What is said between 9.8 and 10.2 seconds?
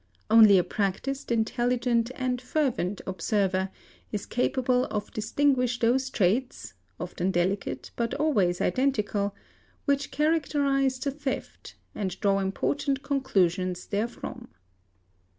which